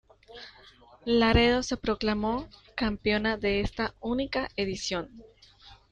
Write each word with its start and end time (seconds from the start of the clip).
Laredo 1.05 1.61
se 1.61 1.77
proclamó 1.77 2.49
campeona 2.73 3.37
de 3.37 3.59
esta 3.61 3.93
única 3.99 4.49
edición. 4.55 5.21